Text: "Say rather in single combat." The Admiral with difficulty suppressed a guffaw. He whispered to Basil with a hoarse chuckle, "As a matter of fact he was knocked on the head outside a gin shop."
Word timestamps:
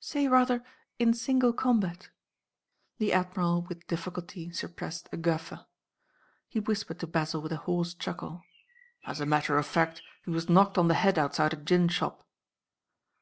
"Say 0.00 0.26
rather 0.26 0.64
in 0.98 1.12
single 1.12 1.52
combat." 1.52 2.08
The 2.96 3.12
Admiral 3.12 3.60
with 3.68 3.86
difficulty 3.86 4.50
suppressed 4.50 5.06
a 5.12 5.18
guffaw. 5.18 5.66
He 6.48 6.60
whispered 6.60 6.98
to 7.00 7.06
Basil 7.06 7.42
with 7.42 7.52
a 7.52 7.58
hoarse 7.58 7.92
chuckle, 7.92 8.42
"As 9.04 9.20
a 9.20 9.26
matter 9.26 9.58
of 9.58 9.66
fact 9.66 10.00
he 10.24 10.30
was 10.30 10.48
knocked 10.48 10.78
on 10.78 10.88
the 10.88 10.94
head 10.94 11.18
outside 11.18 11.52
a 11.52 11.56
gin 11.58 11.88
shop." 11.88 12.26